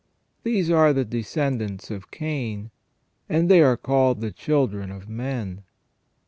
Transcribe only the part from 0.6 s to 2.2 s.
are the descendants of